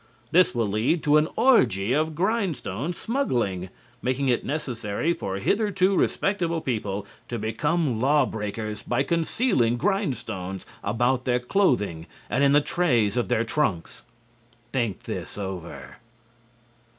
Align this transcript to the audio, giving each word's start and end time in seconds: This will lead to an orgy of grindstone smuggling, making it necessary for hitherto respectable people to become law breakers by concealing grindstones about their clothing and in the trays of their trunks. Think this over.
This 0.31 0.55
will 0.55 0.67
lead 0.67 1.03
to 1.03 1.17
an 1.17 1.27
orgy 1.35 1.93
of 1.93 2.15
grindstone 2.15 2.91
smuggling, 2.95 3.69
making 4.01 4.29
it 4.29 4.43
necessary 4.43 5.13
for 5.13 5.35
hitherto 5.35 5.95
respectable 5.95 6.59
people 6.59 7.05
to 7.27 7.37
become 7.37 7.99
law 7.99 8.25
breakers 8.25 8.81
by 8.81 9.03
concealing 9.03 9.77
grindstones 9.77 10.65
about 10.83 11.25
their 11.25 11.39
clothing 11.39 12.07
and 12.31 12.43
in 12.43 12.51
the 12.51 12.61
trays 12.61 13.15
of 13.15 13.27
their 13.29 13.43
trunks. 13.43 14.01
Think 14.73 15.01
this 15.03 15.37
over. 15.37 15.97